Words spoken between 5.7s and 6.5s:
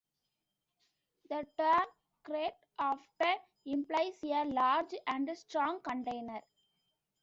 container.